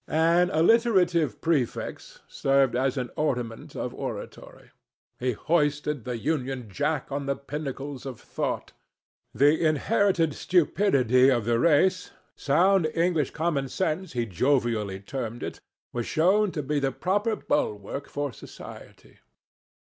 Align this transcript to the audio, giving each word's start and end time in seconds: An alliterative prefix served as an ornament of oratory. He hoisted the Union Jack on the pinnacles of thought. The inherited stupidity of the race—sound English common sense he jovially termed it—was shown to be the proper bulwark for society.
An 0.07 0.49
alliterative 0.49 1.41
prefix 1.41 2.21
served 2.27 2.75
as 2.75 2.97
an 2.97 3.11
ornament 3.15 3.75
of 3.75 3.93
oratory. 3.93 4.71
He 5.19 5.33
hoisted 5.33 6.05
the 6.05 6.17
Union 6.17 6.67
Jack 6.71 7.11
on 7.11 7.27
the 7.27 7.35
pinnacles 7.35 8.07
of 8.07 8.19
thought. 8.19 8.71
The 9.35 9.63
inherited 9.63 10.33
stupidity 10.33 11.29
of 11.29 11.45
the 11.45 11.59
race—sound 11.59 12.87
English 12.95 13.29
common 13.29 13.69
sense 13.69 14.13
he 14.13 14.25
jovially 14.25 14.99
termed 15.01 15.43
it—was 15.43 16.07
shown 16.07 16.51
to 16.53 16.63
be 16.63 16.79
the 16.79 16.91
proper 16.91 17.35
bulwark 17.35 18.09
for 18.09 18.33
society. 18.33 19.19